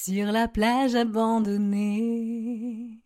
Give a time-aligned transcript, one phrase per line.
[0.00, 3.00] Sur la plage abandonnée,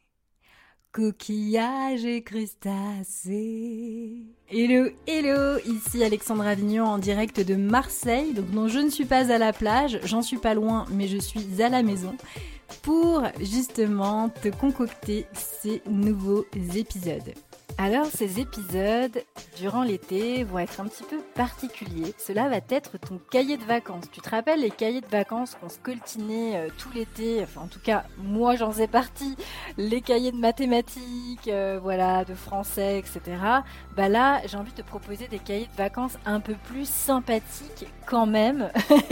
[0.92, 4.26] coquillages et crustacés.
[4.50, 8.34] Hello, hello, ici Alexandre Avignon en direct de Marseille.
[8.34, 11.16] Donc non, je ne suis pas à la plage, j'en suis pas loin, mais je
[11.16, 12.14] suis à la maison
[12.82, 16.44] pour justement te concocter ces nouveaux
[16.76, 17.32] épisodes.
[17.78, 19.22] Alors ces épisodes,
[19.56, 22.14] durant l'été, vont être un petit peu particuliers.
[22.18, 24.04] Cela va être ton cahier de vacances.
[24.12, 27.42] Tu te rappelles les cahiers de vacances qu'on se coltinait euh, tout l'été?
[27.42, 29.36] Enfin en tout cas, moi j'en faisais partie.
[29.78, 33.20] Les cahiers de mathématiques, euh, voilà, de français, etc.
[33.96, 37.86] Bah là, j'ai envie de te proposer des cahiers de vacances un peu plus sympathiques
[38.02, 38.70] quand même,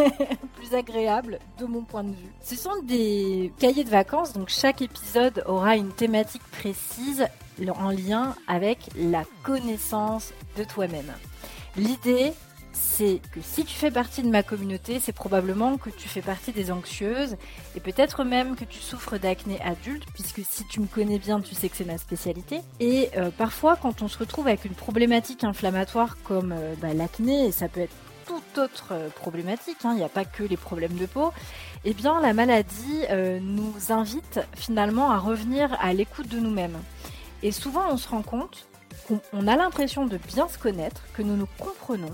[0.56, 2.32] plus agréables de mon point de vue.
[2.42, 7.26] Ce sont des cahiers de vacances, donc chaque épisode aura une thématique précise
[7.68, 11.12] en lien avec la connaissance de toi-même.
[11.76, 12.32] L'idée,
[12.72, 16.52] c'est que si tu fais partie de ma communauté, c'est probablement que tu fais partie
[16.52, 17.36] des anxieuses
[17.76, 21.54] et peut-être même que tu souffres d'acné adulte, puisque si tu me connais bien, tu
[21.54, 22.60] sais que c'est ma spécialité.
[22.78, 27.46] Et euh, parfois, quand on se retrouve avec une problématique inflammatoire comme euh, bah, l'acné,
[27.46, 27.94] et ça peut être
[28.30, 31.32] toute autre euh, problématique, hein, il n'y a pas que les problèmes de peau,
[31.84, 33.02] eh bien la maladie
[33.40, 36.78] nous invite finalement à revenir à l'écoute de nous-mêmes.
[37.42, 38.66] Et souvent, on se rend compte
[39.08, 42.12] qu'on a l'impression de bien se connaître, que nous nous comprenons.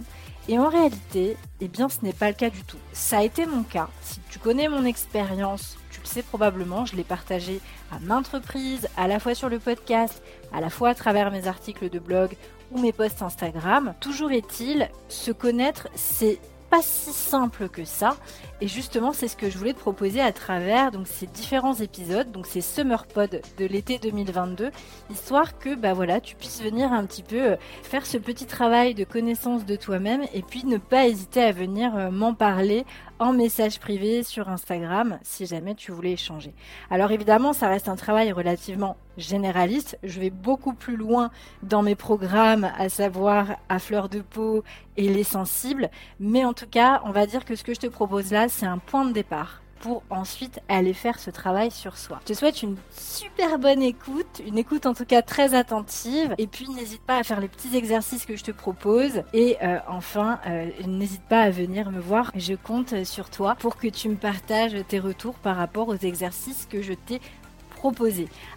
[0.49, 2.79] Et en réalité, eh bien, ce n'est pas le cas du tout.
[2.93, 3.89] Ça a été mon cas.
[4.01, 9.09] Si tu connais mon expérience, tu sais probablement, je l'ai partagé à maintes reprises, à
[9.09, 12.37] la fois sur le podcast, à la fois à travers mes articles de blog
[12.71, 13.95] ou mes posts Instagram.
[14.01, 16.39] Toujours est-il, se connaître, c'est
[16.71, 18.17] pas si simple que ça.
[18.61, 22.47] Et justement, c'est ce que je voulais te proposer à travers ces différents épisodes, donc
[22.47, 24.71] ces Summer Pod de l'été 2022,
[25.11, 28.95] histoire que bah voilà, tu puisses venir un petit peu euh, faire ce petit travail
[28.95, 32.85] de connaissance de toi-même et puis ne pas hésiter à venir euh, m'en parler
[33.19, 36.55] en message privé sur Instagram si jamais tu voulais échanger.
[36.91, 39.99] Alors évidemment, ça reste un travail relativement généraliste.
[40.03, 41.31] Je vais beaucoup plus loin
[41.63, 44.65] dans mes programmes, à savoir à fleur de peau
[44.97, 45.91] et les sensibles.
[46.21, 48.67] Mais en tout cas, on va dire que ce que je te propose là, c'est
[48.67, 52.21] un point de départ pour ensuite aller faire ce travail sur soi.
[52.23, 56.47] Je te souhaite une super bonne écoute, une écoute en tout cas très attentive, et
[56.47, 60.41] puis n'hésite pas à faire les petits exercices que je te propose, et euh, enfin
[60.47, 64.17] euh, n'hésite pas à venir me voir, je compte sur toi pour que tu me
[64.17, 67.21] partages tes retours par rapport aux exercices que je t'ai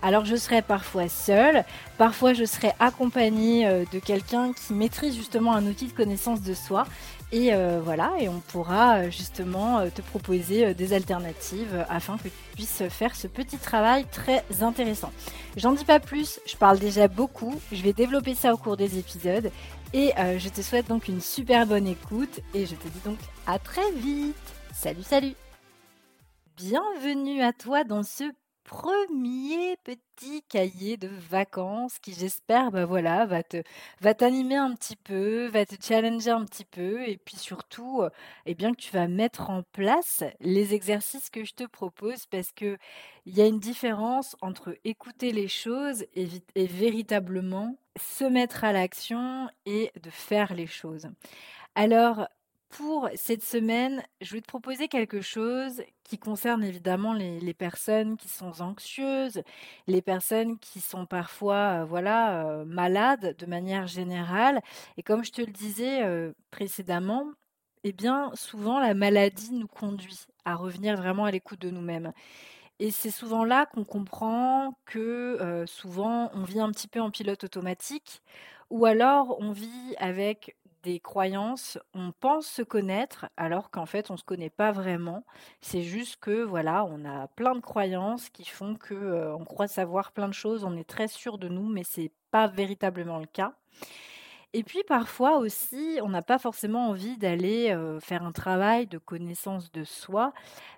[0.01, 1.63] Alors je serai parfois seule,
[1.97, 6.53] parfois je serai accompagnée euh, de quelqu'un qui maîtrise justement un outil de connaissance de
[6.53, 6.85] soi
[7.31, 12.55] et euh, voilà, et on pourra euh, justement te proposer des alternatives afin que tu
[12.55, 15.11] puisses faire ce petit travail très intéressant.
[15.57, 18.97] J'en dis pas plus, je parle déjà beaucoup, je vais développer ça au cours des
[18.97, 19.51] épisodes
[19.93, 23.59] et je te souhaite donc une super bonne écoute et je te dis donc à
[23.59, 24.35] très vite.
[24.73, 25.35] Salut, salut
[26.57, 28.25] Bienvenue à toi dans ce
[28.69, 33.63] premier petit cahier de vacances qui j'espère bah voilà va te
[33.99, 38.03] va t'animer un petit peu, va te challenger un petit peu et puis surtout
[38.45, 42.51] eh bien que tu vas mettre en place les exercices que je te propose parce
[42.51, 42.77] que
[43.25, 48.71] il y a une différence entre écouter les choses et, et véritablement se mettre à
[48.71, 51.07] l'action et de faire les choses.
[51.73, 52.27] Alors
[52.69, 58.29] pour cette semaine, je vais te proposer quelque chose qui concerne évidemment les, personnes qui
[58.29, 59.41] sont anxieuses,
[59.87, 64.61] les personnes qui sont parfois euh, voilà euh, malades de manière générale.
[64.97, 67.25] Et comme je te le disais euh, précédemment,
[67.83, 72.13] eh bien souvent la maladie nous conduit à revenir vraiment à l'écoute de nous-mêmes.
[72.79, 77.43] Et c'est souvent là qu'on comprend que souvent on vit un petit peu en pilote
[77.43, 78.21] automatique
[78.69, 84.17] ou alors on vit avec des croyances, on pense se connaître alors qu'en fait on
[84.17, 85.25] se connaît pas vraiment.
[85.61, 89.67] C'est juste que voilà, on a plein de croyances qui font que euh, on croit
[89.67, 93.25] savoir plein de choses, on est très sûr de nous, mais c'est pas véritablement le
[93.25, 93.53] cas.
[94.53, 98.97] Et puis parfois aussi, on n'a pas forcément envie d'aller euh, faire un travail de
[98.97, 100.33] connaissance de soi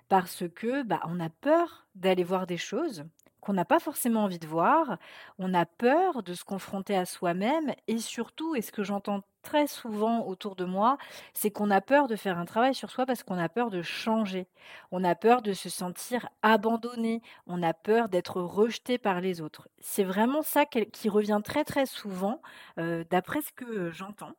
[0.08, 3.04] parce que bah, on a peur d'aller voir des choses
[3.42, 4.96] qu'on n'a pas forcément envie de voir,
[5.38, 9.66] on a peur de se confronter à soi-même et surtout, et ce que j'entends très
[9.66, 10.96] souvent autour de moi,
[11.34, 13.82] c'est qu'on a peur de faire un travail sur soi parce qu'on a peur de
[13.82, 14.46] changer,
[14.92, 19.68] on a peur de se sentir abandonné, on a peur d'être rejeté par les autres.
[19.80, 22.40] C'est vraiment ça qui revient très très souvent,
[22.78, 24.34] euh, d'après ce que j'entends.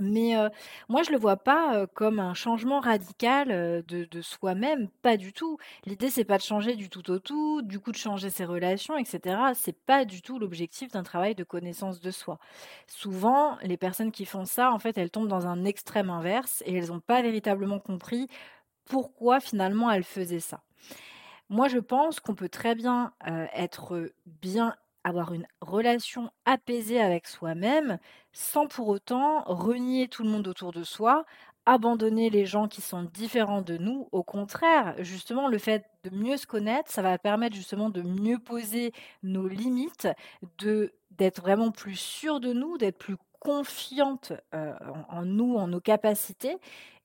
[0.00, 0.34] Mais
[0.88, 5.58] moi, je le vois pas comme un changement radical de, soi-même, pas du tout.
[5.84, 8.96] L'idée, c'est pas de changer du tout au tout, du coup de changer ses relations,
[8.96, 9.52] etc.
[9.54, 12.38] C'est pas du tout l'objectif d'un travail de connaissance de soi.
[12.86, 16.74] Souvent, les personnes qui font ça, en fait, elles tombent dans un extrême inverse et
[16.76, 18.28] elles n'ont pas véritablement compris
[18.86, 20.62] pourquoi finalement elles faisaient ça.
[21.48, 23.12] Moi, je pense qu'on peut très bien
[23.54, 27.98] être bien, avoir une relation apaisée avec soi-même,
[28.32, 31.24] sans pour autant renier tout le monde autour de soi,
[31.66, 34.08] abandonner les gens qui sont différents de nous.
[34.12, 38.38] Au contraire, justement, le fait de mieux se connaître, ça va permettre justement de mieux
[38.38, 40.08] poser nos limites,
[40.58, 46.58] de d'être vraiment plus sûr de nous, d'être plus confiante en, nous, en nos capacités.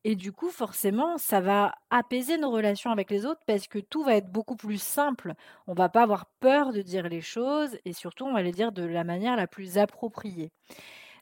[0.04, 4.04] Et du coup, forcément, ça va apaiser nos relations avec les autres parce que tout
[4.04, 5.34] va être beaucoup plus simple.
[5.66, 8.72] On va pas avoir peur de dire les choses et surtout, on va les dire
[8.72, 10.52] de la manière la plus appropriée.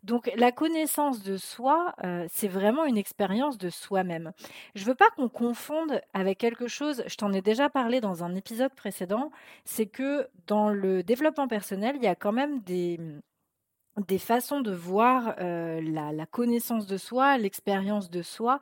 [0.03, 1.95] Donc la connaissance de soi,
[2.29, 4.33] c'est vraiment une expérience de soi-même.
[4.75, 8.35] Je veux pas qu'on confonde avec quelque chose, je t'en ai déjà parlé dans un
[8.35, 9.31] épisode précédent,
[9.63, 12.99] c'est que dans le développement personnel, il y a quand même des,
[14.07, 18.59] des façons de voir la, connaissance de soi, l'expérience de soi,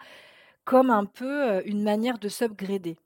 [0.66, 2.98] comme un peu une manière de s'upgrader.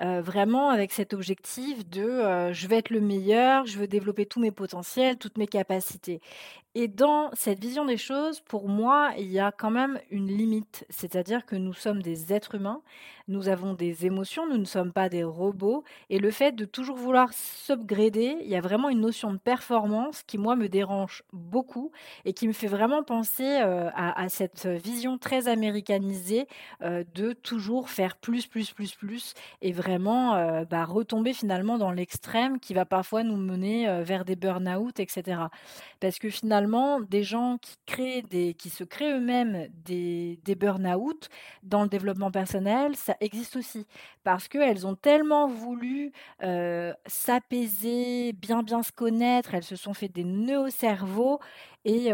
[0.00, 4.50] Vraiment avec cet objectif de je veux être le meilleur, je veux développer tous mes
[4.50, 6.20] potentiels, toutes mes capacités.
[6.76, 10.86] Et dans cette vision des choses, pour moi, il y a quand même une limite,
[10.88, 12.82] c'est-à-dire que nous sommes des êtres humains,
[13.30, 16.96] nous avons des émotions, nous ne sommes pas des robots, et le fait de toujours
[16.96, 21.90] vouloir s'upgrader, il y a vraiment une notion de performance qui, moi, me dérange beaucoup
[22.24, 26.46] et qui me fait vraiment penser euh, à, cette vision très américanisée
[26.80, 32.58] de toujours faire plus, plus, plus, plus, et vraiment euh, bah, retomber finalement dans l'extrême
[32.58, 35.42] qui va parfois nous mener euh, vers des burn-out, etc.
[36.00, 41.28] Parce que finalement, des gens qui créent des, qui se créent eux-mêmes des, des burn-out
[41.62, 43.86] dans le développement personnel, ça existe aussi
[44.24, 46.12] parce qu'elles ont tellement voulu
[47.06, 51.38] s'apaiser, bien bien se connaître, elles se sont fait des nœuds au cerveau
[51.84, 52.10] et,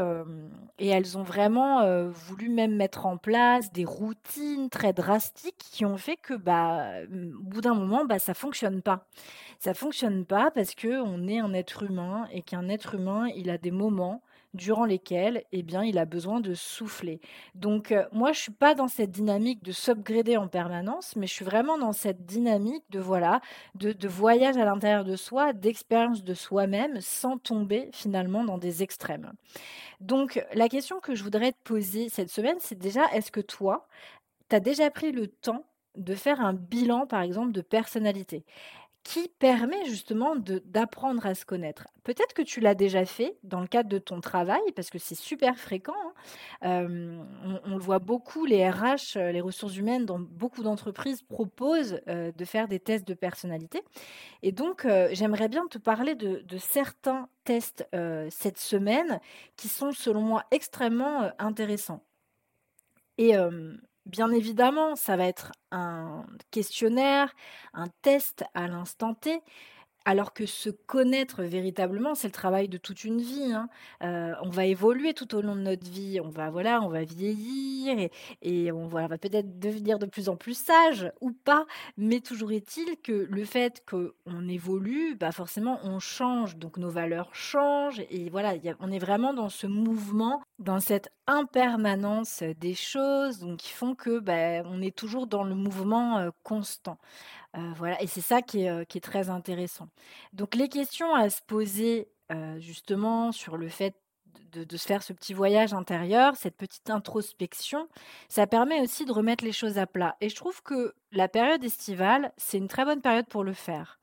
[0.79, 5.97] et elles ont vraiment voulu même mettre en place des routines très drastiques qui ont
[5.97, 9.07] fait que, bah, au bout d'un moment, bah, ça fonctionne pas.
[9.59, 13.51] Ça fonctionne pas parce que on est un être humain et qu'un être humain, il
[13.51, 14.23] a des moments
[14.57, 17.21] durant lesquels eh bien, il a besoin de souffler.
[17.55, 21.45] Donc moi, je suis pas dans cette dynamique de s'upgrader en permanence, mais je suis
[21.45, 23.41] vraiment dans cette dynamique de voilà,
[23.75, 28.83] de, de voyage à l'intérieur de soi, d'expérience de soi-même, sans tomber finalement dans des
[28.83, 29.33] extrêmes.
[30.01, 33.87] Donc la question que je voudrais te poser cette semaine, c'est déjà, est-ce que toi,
[34.49, 35.65] tu as déjà pris le temps
[35.97, 38.45] de faire un bilan, par exemple, de personnalité?
[39.07, 41.87] Qui permet justement d'apprendre à se connaître.
[42.03, 45.15] Peut-être que tu l'as déjà fait dans le cadre de ton travail, parce que c'est
[45.15, 45.95] super fréquent.
[46.61, 46.89] Hein.
[47.65, 52.33] on, le voit beaucoup, les RH, euh, les ressources humaines, dans beaucoup d'entreprises proposent euh,
[52.33, 53.81] de faire des tests de personnalité.
[54.43, 57.89] Et donc, euh, j'aimerais bien te parler de, certains tests
[58.31, 59.21] cette semaine
[59.57, 62.03] qui sont, selon moi, extrêmement intéressants.
[63.19, 63.35] Et
[64.07, 67.35] Bien évidemment, ça va être un questionnaire,
[67.75, 69.43] un test à l'instant T,
[70.05, 73.53] alors que se connaître véritablement, c'est le travail de toute une vie.
[73.53, 73.69] Hein.
[74.05, 77.03] Euh, on va évoluer tout au long de notre vie, on va voilà, on va
[77.03, 78.09] vieillir
[78.43, 81.67] et, on, va peut-être devenir de plus en plus sage ou pas.
[81.97, 87.35] Mais toujours est-il que le fait qu'on évolue, bah forcément on change, donc nos valeurs
[87.35, 93.59] changent et voilà, on est vraiment dans ce mouvement, dans cette impermanence des choses, donc
[93.59, 96.99] qui font que bah, on est toujours dans le mouvement constant.
[97.75, 99.89] Voilà, et c'est ça qui est, qui est, très intéressant.
[100.35, 102.09] Donc les questions à se poser
[102.59, 103.95] justement sur le fait
[104.53, 107.89] de, de, se faire ce petit voyage intérieur, cette petite introspection,
[108.29, 110.17] ça permet aussi de remettre les choses à plat.
[110.21, 113.99] Et je trouve que la période estivale, c'est une très bonne période pour le faire.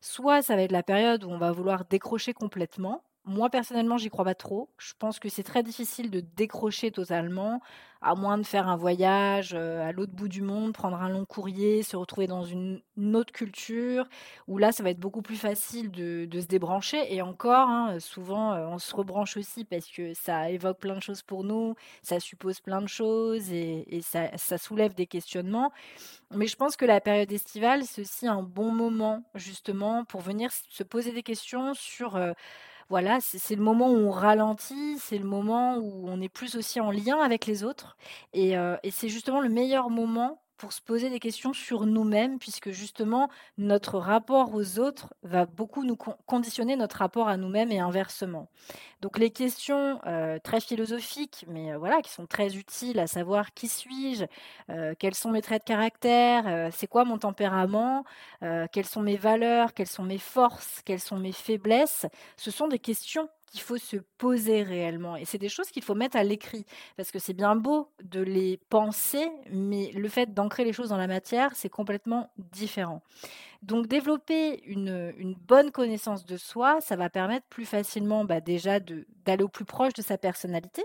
[0.00, 4.08] Soit ça va être la période où on va vouloir décrocher complètement, moi, personnellement, j'y
[4.08, 4.70] crois pas trop.
[4.78, 7.60] Je pense que c'est très difficile de décrocher totalement,
[8.00, 11.24] à moins de faire un voyage euh, à l'autre bout du monde, prendre un long
[11.24, 12.80] courrier, se retrouver dans une,
[13.14, 14.08] autre culture,
[14.46, 17.14] où là, ça va être beaucoup plus facile de, se débrancher.
[17.14, 21.02] Et encore, hein, souvent, euh, on se rebranche aussi parce que ça évoque plein de
[21.02, 25.70] choses pour nous, ça suppose plein de choses et, ça, soulève des questionnements.
[26.34, 30.50] Mais je pense que la période estivale, c'est aussi un bon moment, justement, pour venir
[30.70, 32.16] se poser des questions sur...
[32.16, 32.32] Euh,
[32.88, 36.80] voilà, c'est le moment où on ralentit, c'est le moment où on est plus aussi
[36.80, 37.98] en lien avec les autres.
[38.32, 42.70] Et, euh, c'est justement le meilleur moment pour se poser des questions sur nous-mêmes, puisque
[42.70, 48.50] justement, notre rapport aux autres va beaucoup nous conditionner notre rapport à nous-mêmes et inversement.
[49.00, 53.54] Donc les questions euh, très philosophiques, mais euh, voilà, qui sont très utiles, à savoir
[53.54, 54.24] qui suis-je,
[54.70, 58.04] euh, quels sont mes traits de caractère, c'est quoi mon tempérament,
[58.40, 62.78] quelles sont mes valeurs, quelles sont mes forces, quelles sont mes faiblesses, ce sont des
[62.78, 65.16] questions qu'il faut se poser réellement.
[65.16, 66.64] Et c'est des choses qu'il faut mettre à l'écrit.
[66.96, 70.96] Parce que c'est bien beau de les penser, mais le fait d'ancrer les choses dans
[70.96, 73.02] la matière, c'est complètement différent.
[73.62, 79.42] Donc développer une, bonne connaissance de soi, ça va permettre plus facilement bah, déjà d'aller
[79.42, 80.84] au plus proche de sa personnalité,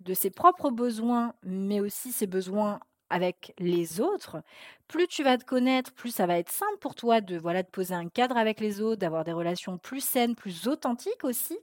[0.00, 4.42] de ses propres besoins, mais aussi ses besoins avec les autres,
[4.88, 7.68] plus tu vas te connaître, plus ça va être simple pour toi de voilà de
[7.68, 11.58] poser un cadre avec les autres, d'avoir des relations plus saines, plus authentiques aussi,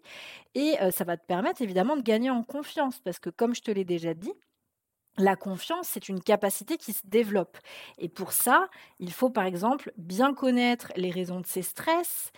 [0.55, 3.71] et ça va te permettre évidemment de gagner en confiance parce que comme je te
[3.71, 4.33] l'ai déjà dit,
[5.17, 7.57] la confiance, c'est une capacité qui se développe.
[7.97, 12.31] Et pour ça, il faut par exemple bien connaître les raisons de ses stress,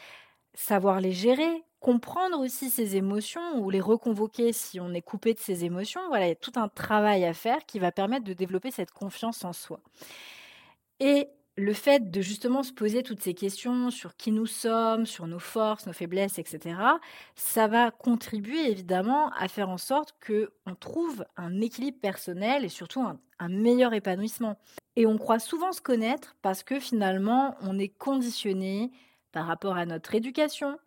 [0.60, 5.40] savoir les gérer, comprendre aussi ses émotions ou les reconvoquer si on est coupé de
[5.40, 6.02] ses émotions.
[6.10, 8.92] Voilà, il y a tout un travail à faire qui va permettre de développer cette
[8.92, 9.80] confiance en soi.
[11.00, 15.28] Et le fait de justement se poser toutes ces questions sur qui nous sommes, sur
[15.28, 16.76] nos forces, nos faiblesses, etc.,
[17.36, 22.70] ça va contribuer évidemment à faire en sorte que on trouve un équilibre personnel et
[22.70, 24.58] surtout un, un meilleur épanouissement.
[24.98, 28.92] Et on croit souvent se connaître parce que finalement on est conditionné
[29.32, 30.78] par rapport à notre éducation,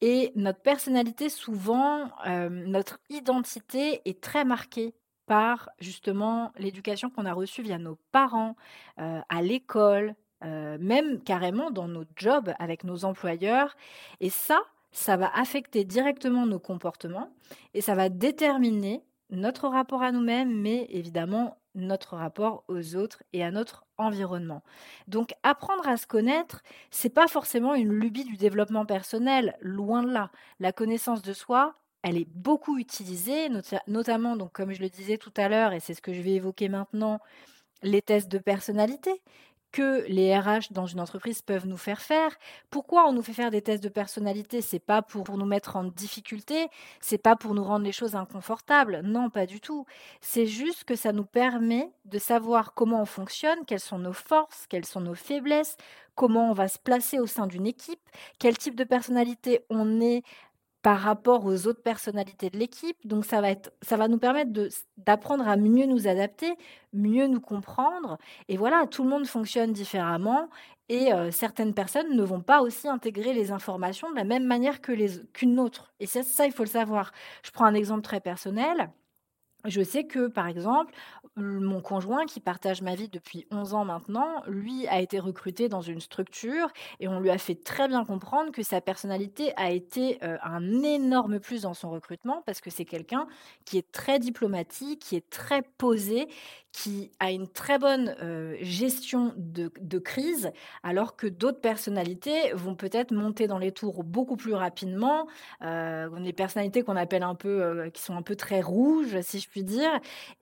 [0.00, 4.94] et notre personnalité, souvent, euh, notre identité est très marquée
[5.26, 8.56] par justement l'éducation qu'on a reçue via nos parents,
[9.00, 10.14] euh, à l'école,
[10.44, 13.74] euh, même carrément dans nos jobs avec nos employeurs.
[14.20, 14.60] Et ça,
[14.92, 17.30] ça va affecter directement nos comportements
[17.74, 23.44] et ça va déterminer notre rapport à nous-mêmes, mais évidemment notre rapport aux autres et
[23.44, 24.62] à notre environnement.
[25.08, 30.10] Donc apprendre à se connaître, c'est pas forcément une lubie du développement personnel, loin de
[30.10, 30.30] là.
[30.58, 33.48] La connaissance de soi, elle est beaucoup utilisée,
[33.88, 36.32] notamment donc comme je le disais tout à l'heure et c'est ce que je vais
[36.34, 37.20] évoquer maintenant,
[37.82, 39.22] les tests de personnalité
[39.72, 42.30] que les RH dans une entreprise peuvent nous faire faire.
[42.70, 44.60] Pourquoi on nous fait faire des tests de personnalité?
[44.60, 46.68] C'est pas pour nous mettre en difficulté,
[47.00, 49.00] c'est pas pour nous rendre les choses inconfortables.
[49.04, 49.86] Non, pas du tout.
[50.20, 54.66] C'est juste que ça nous permet de savoir comment on fonctionne, quelles sont nos forces,
[54.68, 55.76] quelles sont nos faiblesses,
[56.14, 58.00] comment on va se placer au sein d'une équipe,
[58.38, 60.22] quel type de personnalité on est
[60.86, 62.96] par rapport aux autres personnalités de l'équipe.
[63.04, 64.52] Donc ça va, être, ça va nous permettre
[64.98, 66.54] d'apprendre à mieux nous adapter,
[66.92, 68.18] mieux nous comprendre.
[68.46, 70.48] Et voilà, tout le monde fonctionne différemment
[70.88, 74.80] et euh, certaines personnes ne vont pas aussi intégrer les informations de la même manière
[74.80, 74.92] que
[75.32, 75.92] qu'une autre.
[75.98, 77.10] Et ça, ça, il faut le savoir.
[77.42, 78.88] Je prends un exemple très personnel.
[79.66, 80.94] Je sais que, par exemple,
[81.36, 85.80] mon conjoint qui partage ma vie depuis 11 ans maintenant, lui a été recruté dans
[85.80, 86.68] une structure
[87.00, 91.40] et on lui a fait très bien comprendre que sa personnalité a été un énorme
[91.40, 93.26] plus dans son recrutement parce que c'est quelqu'un
[93.64, 96.28] qui est très diplomatique, qui est très posé,
[96.76, 98.14] qui a une très bonne
[98.60, 100.52] gestion de, crise,
[100.82, 105.26] alors que d'autres personnalités vont peut-être monter dans les tours beaucoup plus rapidement.
[105.62, 109.48] Euh, des personnalités qu'on appelle un peu, qui sont un peu très rouges, si je
[109.48, 109.88] puis dire.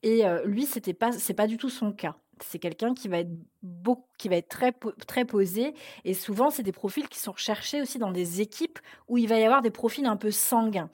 [0.02, 2.16] Et lui, c'était pas, c'est pas du tout son cas.
[2.40, 3.30] C'est quelqu'un qui va être
[3.62, 4.72] beaucoup, qui va être très
[5.06, 5.72] très posé
[6.04, 9.38] et souvent c'est des profils qui sont recherchés aussi dans des équipes où il va
[9.38, 10.90] y avoir des profils un peu sanguins.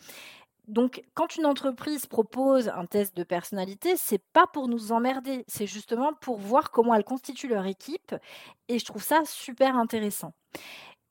[0.68, 5.66] Donc, quand une entreprise propose un test de personnalité, c'est pas pour nous emmerder, c'est
[5.66, 8.14] justement pour voir comment elle constitue leur équipe.
[8.68, 10.32] Et je trouve ça super intéressant.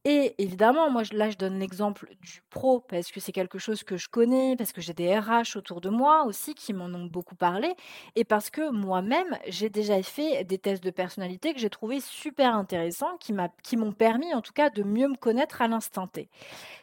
[0.06, 3.98] Et évidemment, moi, là, je donne l'exemple du pro parce que c'est quelque chose que
[3.98, 7.36] je connais, parce que j'ai des RH autour de moi aussi qui m'en ont beaucoup
[7.36, 7.76] parlé,
[8.16, 12.56] et parce que moi-même, j'ai déjà fait des tests de personnalité que j'ai trouvé super
[12.56, 16.30] intéressants, qui m'ont permis en tout cas de mieux me connaître à l'instant T.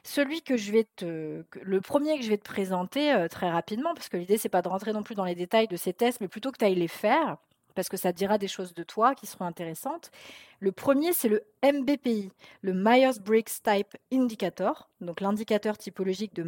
[0.05, 3.95] Celui que je vais te, le premier que je vais te présenter euh, très rapidement,
[3.95, 6.21] parce que l'idée c'est pas de rentrer non plus dans les détails de ces tests,
[6.21, 7.39] mais plutôt que tu ailles les faire
[7.77, 10.11] parce que ça dira des choses de toi qui seront intéressantes.
[10.59, 16.43] Le premier, c'est le MBPI, le Myers-Briggs Type Indicator, donc l'indicateur typologique de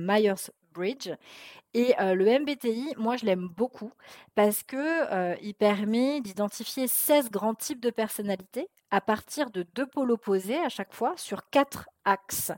[1.74, 3.92] Et euh, le MBTI, moi, je l'aime beaucoup
[4.34, 9.86] parce que euh, il permet d'identifier 16 grands types de personnalités à partir de deux
[9.86, 12.52] pôles opposés à chaque fois sur quatre axes.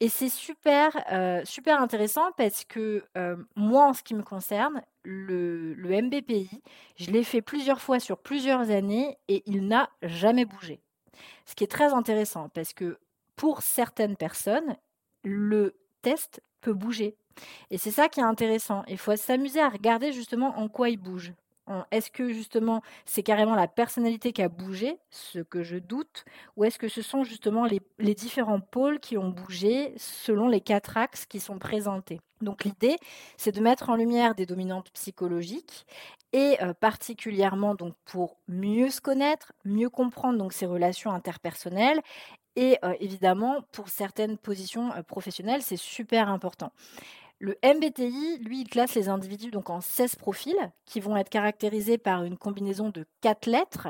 [0.00, 3.04] Et c'est super, euh, super intéressant parce que
[3.56, 6.62] moi, en ce qui me concerne, le, le MBPI,
[6.96, 10.80] je l'ai fait plusieurs fois sur plusieurs années et il n'a jamais bougé.
[11.44, 12.98] Ce qui est très intéressant parce que
[13.36, 14.76] pour certaines personnes,
[15.22, 17.16] le test peut bouger.
[17.70, 18.82] Et c'est ça qui est intéressant.
[18.88, 21.32] Il faut s'amuser à regarder justement en quoi il bouge.
[21.90, 26.24] Est-ce que justement c'est carrément la personnalité qui a bougé, ce que je doute,
[26.56, 30.96] ou est-ce que ce sont justement les, différents pôles qui ont bougé selon les quatre
[30.96, 32.96] axes qui sont présentés Donc l'idée,
[33.36, 35.86] c'est de mettre en lumière des dominantes psychologiques
[36.32, 42.00] et euh, particulièrement donc pour mieux se connaître, mieux comprendre donc ses relations interpersonnelles
[42.54, 46.72] et euh, évidemment pour certaines positions euh, professionnelles, c'est super important.
[47.38, 52.24] Le MBTI, lui, classe les individus donc en 16 profils qui vont être caractérisés par
[52.24, 53.88] une combinaison de quatre lettres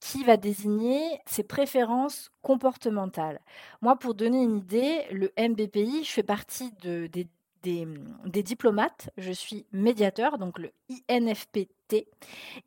[0.00, 3.40] qui va désigner ses préférences comportementales.
[3.82, 7.26] Moi, pour donner une idée, le MBPI, je fais partie de, des
[7.62, 9.10] des, diplomates.
[9.16, 10.70] Je suis médiateur, donc le
[11.08, 12.06] INFPT.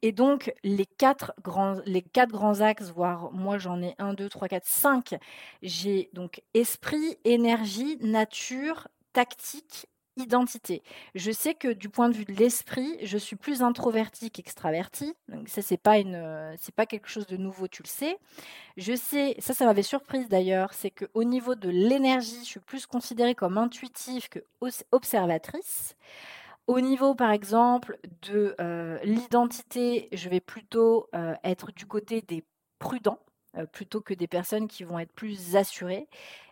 [0.01, 4.29] Et donc, les quatre grands, les quatre grands axes, voire moi j'en ai un, deux,
[4.29, 5.15] trois, quatre, cinq.
[5.61, 9.87] J'ai donc esprit, énergie, nature, tactique
[10.21, 10.83] identité.
[11.15, 15.13] Je sais que du point de vue de l'esprit, je suis plus introvertie qu'extravertie.
[15.27, 18.17] Donc ça c'est pas une euh, c'est pas quelque chose de nouveau, tu le sais.
[18.77, 22.59] Je sais, ça ça m'avait surprise d'ailleurs, c'est que au niveau de l'énergie, je suis
[22.59, 24.39] plus considérée comme intuitive que
[24.91, 25.95] observatrice.
[26.67, 32.43] Au niveau, par exemple, de euh, l'identité, je vais plutôt euh, être du côté des
[32.79, 33.19] prudents.
[33.73, 36.07] Plutôt que des personnes qui vont être plus assurées,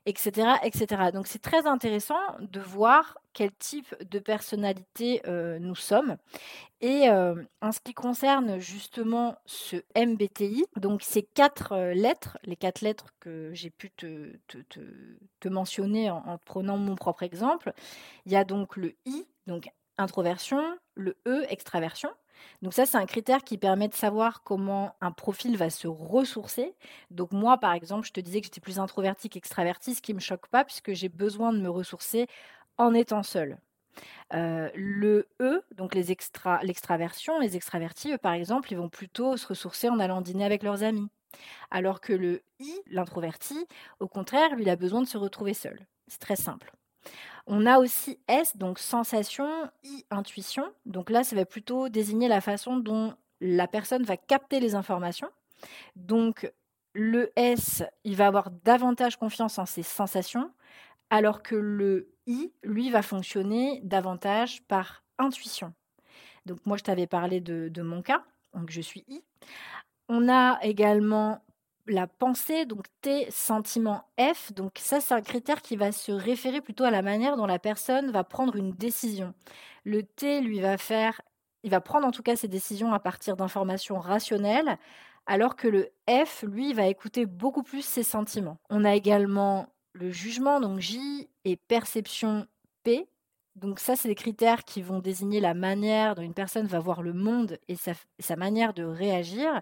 [0.10, 0.58] etc.
[0.64, 1.12] etc.
[1.14, 6.18] Donc c'est très intéressant de voir quel type de personnalité euh, nous sommes.
[6.82, 12.82] Et euh, en ce qui concerne justement ce MBTI, donc ces quatre lettres, les quatre
[12.82, 17.74] lettres que j'ai pu te, mentionner en, en, prenant mon propre exemple,
[18.26, 20.64] il y a donc le I, donc introversion,
[20.96, 22.10] le E, extraversion,
[22.62, 26.74] donc ça, c'est un critère qui permet de savoir comment un profil va se ressourcer.
[27.12, 30.16] Donc moi, par exemple, je te disais que j'étais plus introvertie qu'extravertie, ce qui ne
[30.16, 32.28] me choque pas puisque j'ai besoin de me ressourcer
[32.78, 33.58] en étant seule.
[34.34, 39.90] Euh, le E, donc l'extraversion, les extravertis, eux, par exemple, ils vont plutôt se ressourcer
[39.90, 41.08] en allant dîner avec leurs amis.
[41.72, 43.68] Alors que le I, l'introverti,
[44.00, 45.80] au contraire, lui, il a besoin de se retrouver seul.
[46.08, 46.72] C'est très simple.
[47.52, 49.50] On a aussi S, donc sensation,
[49.84, 50.72] I, intuition.
[50.86, 55.30] Donc là, ça va plutôt désigner la façon dont la personne va capter les informations.
[55.96, 56.52] Donc
[56.94, 60.52] le S, il va avoir davantage confiance en ses sensations,
[61.10, 65.74] alors que le I, lui, va fonctionner davantage par intuition.
[66.46, 69.24] Donc moi, je t'avais parlé de, mon cas, donc je suis I.
[70.08, 71.44] On a également
[71.90, 74.54] la pensée, donc T, sentiment F.
[74.54, 77.60] Donc ça, c'est un critère qui va se référer plutôt à la manière dont la
[77.60, 79.34] personne va prendre une décision.
[79.84, 81.22] Le T, lui, va faire,
[81.64, 84.78] il va prendre en tout cas ses décisions à partir d'informations rationnelles,
[85.26, 88.58] alors que le F, lui, va écouter beaucoup plus ses sentiments.
[88.70, 92.48] On a également le jugement, donc J, et perception
[92.84, 93.08] P.
[93.56, 97.02] Donc ça, c'est des critères qui vont désigner la manière dont une personne va voir
[97.02, 99.62] le monde et sa manière de réagir.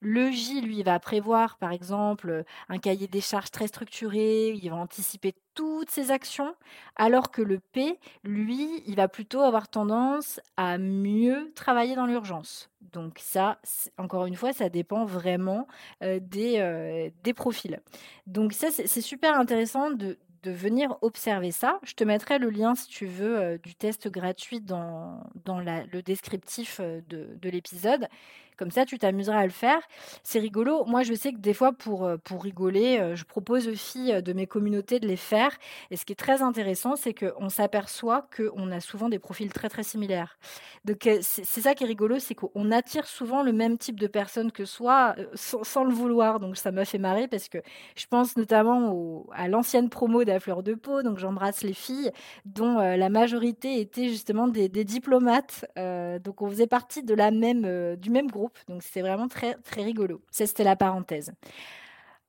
[0.00, 4.76] Le J, lui, va prévoir, par exemple, un cahier des charges très structuré, il va
[4.76, 6.54] anticiper toutes ses actions,
[6.96, 12.70] alors que le P, lui, il va plutôt avoir tendance à mieux travailler dans l'urgence.
[12.92, 13.58] Donc ça,
[13.96, 15.66] encore une fois, ça dépend vraiment
[16.02, 17.80] des, des profils.
[18.26, 21.80] Donc ça, c'est super intéressant de, de venir observer ça.
[21.84, 26.80] Je te mettrai le lien, si tu veux, du test gratuit dans, dans le descriptif
[26.80, 28.08] de, de l'épisode.
[28.56, 29.80] Comme ça, tu t'amuseras à le faire.
[30.22, 30.84] C'est rigolo.
[30.86, 34.14] Moi, je sais que des fois, pour, euh, pour rigoler, euh, je propose aux filles
[34.14, 35.50] euh, de mes communautés de les faire.
[35.90, 39.68] Et ce qui est très intéressant, c'est qu'on s'aperçoit qu'on a souvent des profils très,
[39.68, 40.38] très similaires.
[40.84, 44.52] Donc, c'est ça qui est rigolo, c'est qu'on attire souvent le même type de personnes
[44.52, 46.40] que soi sans, le vouloir.
[46.40, 47.58] Donc, ça m'a fait marrer parce que
[47.96, 51.02] je pense notamment à l'ancienne promo de Fleur de Peau.
[51.02, 52.12] Donc, j'embrasse les filles
[52.44, 55.66] dont la majorité étaient justement des, diplomates.
[55.76, 59.82] donc, on faisait partie de la même, du même groupe donc c'était vraiment très, très
[59.82, 60.22] rigolo.
[60.30, 61.32] C'était la parenthèse.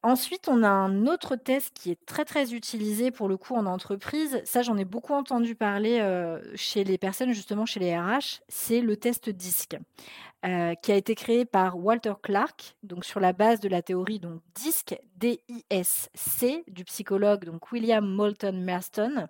[0.04, 3.66] Ensuite, on a un autre test qui est très très utilisé pour le coup en
[3.66, 4.42] entreprise.
[4.46, 8.42] Ça, j'en ai beaucoup entendu parler euh, chez les personnes, justement chez les RH.
[8.48, 9.76] C'est le test DISC,
[10.46, 14.20] euh, qui a été créé par Walter Clark, donc sur la base de la théorie
[14.20, 19.28] donc DISC, D-I-S-C, du psychologue donc William Moulton Marston.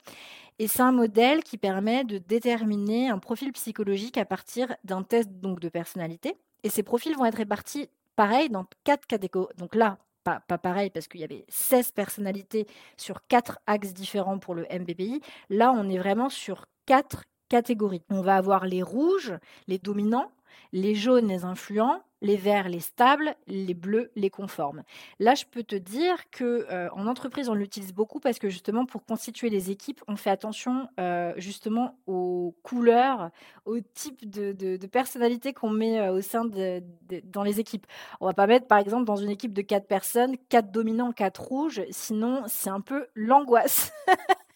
[0.60, 5.32] Et c'est un modèle qui permet de déterminer un profil psychologique à partir d'un test
[5.32, 9.54] donc de personnalité et ces profils vont être répartis pareil dans quatre catégories.
[9.58, 12.67] Donc là, pas, pareil parce qu'il y avait 16 personnalités
[12.98, 15.22] sur quatre axes différents pour le MBPI.
[15.50, 18.04] Là, on est vraiment sur quatre catégories.
[18.10, 19.34] On va avoir les rouges,
[19.67, 20.32] les dominants,
[20.74, 24.84] les jaunes, les influents, les verts, les stables, les bleus, les conformes.
[25.20, 28.86] Là, je peux te dire que euh, en entreprise, on l'utilise beaucoup parce que justement,
[28.86, 33.30] pour constituer les équipes, on fait attention euh, justement aux couleurs,
[33.65, 36.82] au type de, de, personnalité qu'on met euh, au sein de,
[37.26, 37.86] dans les équipes.
[38.20, 41.43] On va pas mettre, par exemple, dans une équipe de quatre personnes, quatre dominants, quatre
[41.43, 43.91] rouges, sinon c'est un peu l'angoisse.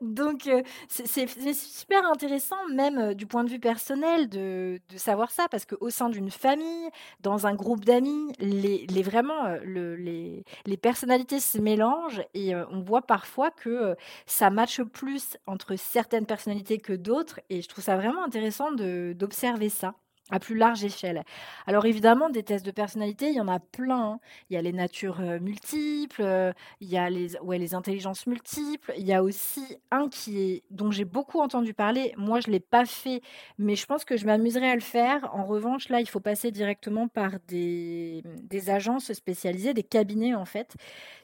[0.00, 5.46] Donc, euh, c'est super intéressant, même euh, du point de vue personnel, de, savoir ça,
[5.50, 6.88] parce qu'au sein d'une famille,
[7.20, 12.80] dans un groupe d'amis, les, vraiment, euh, le, les, les, personnalités se mélangent et on
[12.80, 17.40] voit parfois que ça matche plus entre certaines personnalités que d'autres.
[17.50, 19.94] Et je trouve ça vraiment intéressant d'observer ça
[20.30, 21.22] à plus large échelle.
[21.66, 24.12] Alors évidemment, des tests de personnalité, il y en a plein.
[24.12, 24.20] Hein.
[24.50, 28.92] Il y a les natures multiples, il y a les, ouais, les intelligences multiples.
[28.98, 32.12] Il y a aussi un qui est, dont j'ai beaucoup entendu parler.
[32.16, 33.20] Moi, je ne l'ai pas fait,
[33.58, 35.30] mais je pense que je m'amuserai à le faire.
[35.32, 40.44] En revanche, là, il faut passer directement par des, des agences spécialisées, des cabinets en
[40.44, 40.74] fait.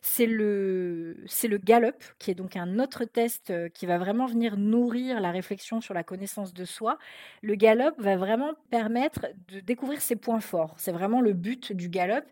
[0.01, 4.57] C'est le, c'est le Gallup, qui est donc un autre test qui va vraiment venir
[4.57, 6.99] nourrir la réflexion sur la connaissance de soi.
[7.43, 8.92] Le Gallup va vraiment permettre
[9.49, 10.75] de découvrir ses points forts.
[10.79, 12.25] C'est vraiment le but du Gallup.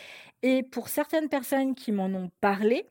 [0.44, 2.86] Et pour certaines personnes qui m'en ont parlé,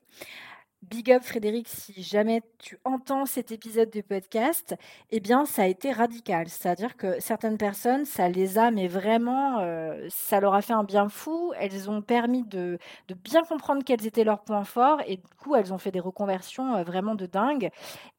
[0.82, 4.74] Big up Frédéric, si jamais tu entends cet épisode de podcast,
[5.10, 6.48] eh bien ça a été radical.
[6.48, 10.82] C'est-à-dire que certaines personnes, ça les a, mais vraiment, euh, ça leur a fait un
[10.82, 11.52] bien fou.
[11.58, 12.78] Elles ont permis de,
[13.22, 16.76] bien comprendre quels étaient leurs points forts et du coup, elles ont fait des reconversions
[16.76, 17.70] euh, vraiment de dingue.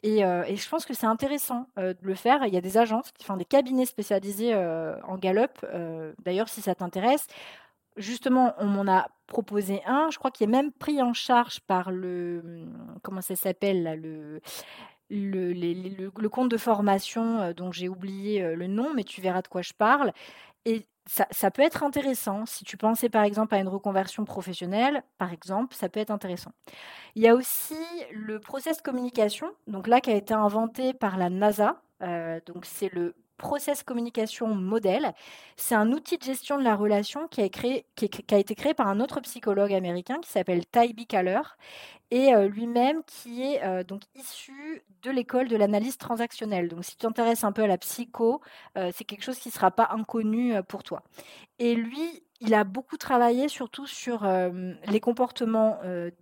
[0.04, 2.46] Et, euh, et, je pense que c'est intéressant de le faire.
[2.46, 5.66] Il y a des agences, enfin des cabinets spécialisés en Gallup.
[6.24, 7.26] D'ailleurs, si ça t'intéresse,
[8.02, 11.92] justement, on m'en a proposé un, je crois qu'il est même pris en charge par
[11.92, 14.42] le, hum, comment ça s'appelle, le,
[15.10, 19.48] le, compte de formation euh, dont j'ai oublié euh, le nom, mais tu verras de
[19.48, 20.12] quoi je parle.
[20.66, 22.46] Et ça, ça, peut être intéressant.
[22.46, 26.52] Si tu pensais par exemple à une reconversion professionnelle, par exemple, ça peut être intéressant.
[27.16, 27.76] Il y a aussi
[28.12, 31.82] le process communication, donc là qui a été inventé par la NASA.
[32.02, 35.14] Euh, donc c'est le Process Communication Model.
[35.58, 39.20] C'est un outil de gestion de la relation qui a, été créé par un autre
[39.22, 41.42] psychologue américain qui s'appelle Ty Kaller
[42.12, 46.70] et euh, lui-même qui est euh, donc issu de l'école de l'analyse transactionnelle.
[46.70, 48.42] Donc si tu t'intéresses un peu à la psycho,
[48.78, 51.02] euh, c'est quelque chose qui ne sera pas inconnu pour toi.
[51.58, 54.28] Et lui, il a beaucoup travaillé surtout sur
[54.88, 55.80] les comportements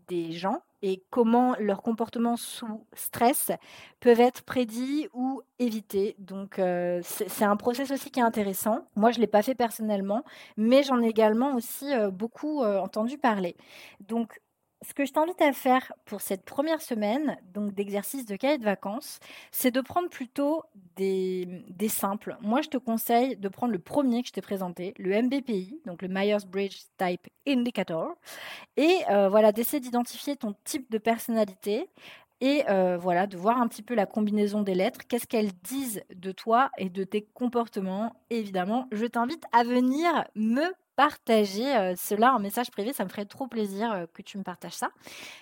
[0.08, 3.52] des gens et comment leurs comportements sous stress
[4.00, 6.16] peuvent être prédits ou évités.
[6.20, 6.62] Donc
[7.04, 8.88] c'est un process aussi qui est intéressant.
[8.96, 10.24] Moi, je ne l'ai pas fait personnellement,
[10.58, 13.56] mais j'en ai également aussi beaucoup entendu parler.
[14.00, 14.40] Donc
[14.82, 18.64] ce que je t'invite à faire pour cette première semaine donc d'exercice de cahier de
[18.64, 19.20] vacances,
[19.52, 20.64] c'est de prendre plutôt
[20.96, 22.38] des, simples.
[22.42, 26.02] Moi, je te conseille de prendre le premier que je t'ai présenté, le MBPI, donc
[26.02, 28.16] le Myers-Briggs Type Indicator,
[28.78, 31.90] et euh, voilà d'essayer d'identifier ton type de personnalité.
[32.42, 36.02] Et euh, voilà, de voir un petit peu la combinaison des lettres, qu'est-ce qu'elles disent
[36.16, 38.16] de toi et de tes comportements.
[38.30, 40.64] évidemment, je t'invite à venir me
[41.00, 42.92] partager euh, cela en message privé.
[42.92, 44.90] Ça me ferait trop plaisir euh, que tu me partages ça.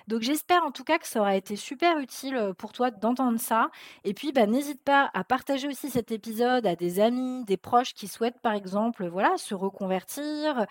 [0.07, 3.39] Donc j'espère en tout cas que ça aura été super utile euh, pour toi d'entendre
[3.39, 3.71] ça.
[4.03, 7.95] Et puis bah, n'hésite pas à partager aussi cet épisode à des amis, des proches
[7.95, 10.67] qui souhaitent par exemple voilà, se reconvertir,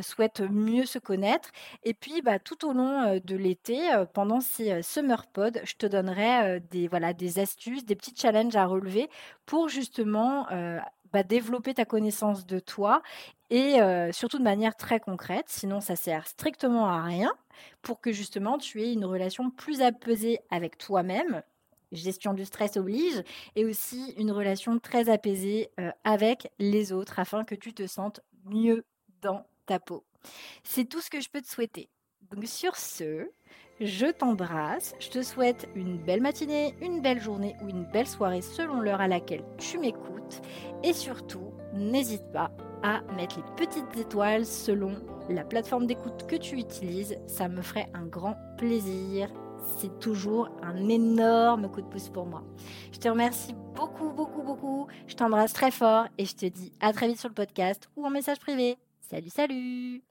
[0.00, 1.50] souhaitent mieux se connaître.
[1.84, 6.60] Et puis bah, tout au long de l'été, pendant ces Summer Pod, je te donnerai
[6.70, 9.10] des, voilà, des astuces, des petits challenges à relever
[9.44, 10.46] pour justement
[11.12, 13.02] bah, développer ta connaissance de toi
[13.50, 13.78] et
[14.12, 17.32] surtout de manière très concrète, sinon ça sert strictement à rien
[17.82, 21.42] pour que justement tu aies une relation plus apaisée avec toi-même.
[21.92, 23.22] Gestion du stress oblige
[23.54, 25.70] et aussi une relation très apaisée
[26.04, 28.86] avec les autres afin que tu te sentes mieux
[29.20, 30.06] dans ta peau.
[30.64, 31.90] C'est tout ce que je peux te souhaiter.
[32.30, 33.30] Donc sur ce,
[33.84, 38.42] je t'embrasse, je te souhaite une belle matinée, une belle journée ou une belle soirée
[38.42, 40.40] selon l'heure à laquelle tu m'écoutes
[40.82, 42.50] et surtout, n'hésite pas
[42.82, 44.94] à mettre les petites étoiles selon
[45.28, 47.16] la plateforme d'écoute que tu utilises.
[47.26, 49.30] Ça me ferait un grand plaisir.
[49.78, 52.42] C'est toujours un énorme coup de pouce pour moi.
[52.92, 54.88] Je te remercie beaucoup, beaucoup, beaucoup.
[55.06, 58.04] Je t'embrasse très fort et je te dis à très vite sur le podcast ou
[58.04, 58.76] en message privé.
[59.00, 60.02] Salut, salut